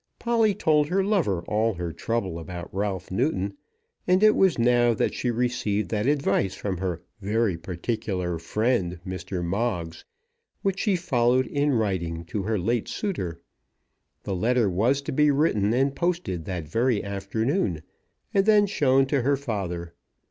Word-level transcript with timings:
Polly 0.17 0.55
told 0.55 0.87
her 0.87 1.03
lover 1.03 1.43
all 1.43 1.75
her 1.75 1.93
trouble 1.93 2.39
about 2.39 2.73
Ralph 2.73 3.11
Newton, 3.11 3.55
and 4.07 4.23
it 4.23 4.35
was 4.35 4.57
now 4.57 4.95
that 4.95 5.13
she 5.13 5.29
received 5.29 5.89
that 5.89 6.07
advice 6.07 6.55
from 6.55 6.77
her 6.77 7.03
"very 7.21 7.55
particular 7.55 8.39
friend, 8.39 8.99
Mr. 9.05 9.43
Moggs," 9.45 10.03
which 10.63 10.79
she 10.79 10.95
followed 10.95 11.45
in 11.45 11.73
writing 11.73 12.25
to 12.25 12.41
her 12.41 12.57
late 12.57 12.87
suitor. 12.87 13.41
The 14.23 14.33
letter 14.35 14.67
was 14.71 15.03
to 15.03 15.11
be 15.11 15.29
written 15.29 15.71
and 15.71 15.95
posted 15.95 16.45
that 16.45 16.75
afternoon, 16.75 17.83
and 18.33 18.47
then 18.47 18.65
shown 18.65 19.05
to 19.05 19.21
her 19.21 19.37
father. 19.37 19.93